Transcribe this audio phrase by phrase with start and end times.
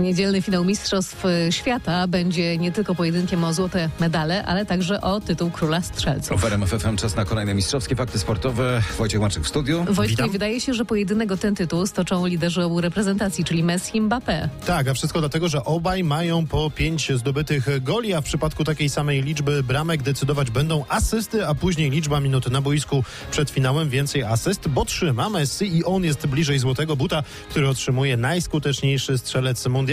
[0.00, 5.50] Niedzielny finał Mistrzostw Świata będzie nie tylko pojedynkiem o złote medale, ale także o tytuł
[5.50, 6.40] króla strzelców.
[6.40, 8.82] W RMF FM czas na kolejne mistrzowskie fakty sportowe.
[8.98, 9.86] Wojciech Maczyk w studiu.
[10.08, 10.30] Witam.
[10.30, 14.48] wydaje się, że pojedynek o ten tytuł stoczą liderzy obu reprezentacji, czyli Messi i Mbappé.
[14.66, 18.88] Tak, a wszystko dlatego, że obaj mają po pięć zdobytych goli, a w przypadku takiej
[18.88, 24.22] samej liczby bramek decydować będą asysty, a później liczba minut na boisku przed finałem więcej
[24.22, 29.85] asyst, bo trzyma Messi i on jest bliżej złotego buta, który otrzymuje najskuteczniejszy strzelec mundialu.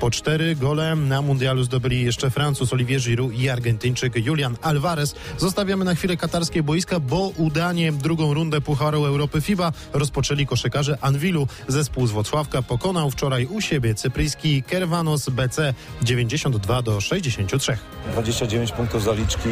[0.00, 5.14] Po cztery gole na mundialu zdobyli jeszcze Francuz Olivier Giroud i Argentyńczyk Julian Alvarez.
[5.38, 11.48] Zostawiamy na chwilę katarskie boiska, bo udanie drugą rundę Pucharu Europy FIBA rozpoczęli koszykarze Anwilu.
[11.68, 17.78] Zespół z Włocławka pokonał wczoraj u siebie cypryjski Kervanos BC 92 do 63.
[18.12, 19.48] 29 punktów zaliczki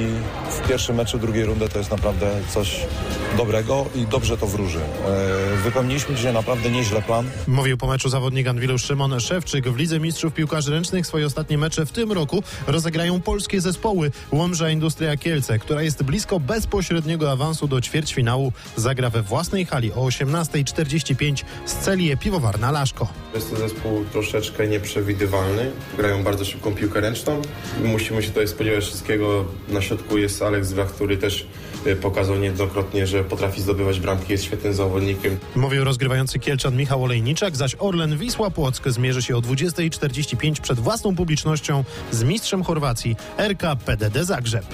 [0.50, 2.80] w pierwszym meczu drugiej rundy to jest naprawdę coś
[3.36, 4.78] dobrego i dobrze to wróży.
[4.78, 7.30] E, Wypełniliśmy dzisiaj naprawdę nieźle plan.
[7.46, 9.68] Mówił po meczu zawodnik Anwilu Szymon Szewczyk.
[9.68, 14.10] W Lidze Mistrzów Piłkarzy Ręcznych swoje ostatnie mecze w tym roku rozegrają polskie zespoły.
[14.32, 19.96] Łomża Industria Kielce, która jest blisko bezpośredniego awansu do ćwierćfinału, zagra we własnej hali o
[19.96, 23.08] 18.45 z Celię Piwowarna Laszko.
[23.34, 25.70] Jest to zespół troszeczkę nieprzewidywalny.
[25.96, 27.42] Grają bardzo szybką piłkę ręczną.
[27.84, 29.44] Musimy się tutaj spodziewać wszystkiego.
[29.68, 31.46] Na środku jest Alex Wach, który też
[31.86, 35.36] y, pokazał niejednokrotnie, że potrafi zdobywać bramki, jest świetnym zawodnikiem.
[35.56, 39.40] Mówił rozgrywający Kielczan Michał Olejniczak, zaś Orlen Wisła Płock zmierzy się o
[39.74, 44.64] 20.45 przed własną publicznością z mistrzem Chorwacji RK PDD Zagrzeb.